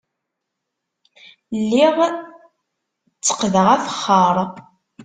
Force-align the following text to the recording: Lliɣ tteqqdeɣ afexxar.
Lliɣ 1.61 1.95
tteqqdeɣ 3.13 3.67
afexxar. 3.75 4.35